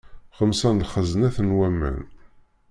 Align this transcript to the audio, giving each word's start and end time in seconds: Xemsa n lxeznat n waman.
Xemsa 0.37 0.69
n 0.71 0.83
lxeznat 0.85 1.37
n 1.45 1.49
waman. 1.57 1.99